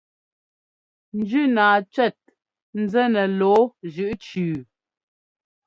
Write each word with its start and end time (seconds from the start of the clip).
Njínaa 1.17 1.77
cʉ́ɛt 1.93 2.17
nzɛ́ 2.81 3.05
nɛ 3.13 3.23
lɔ̌ɔ 3.39 3.61
jʉʼ 3.93 4.13
cʉʉ. 4.25 4.49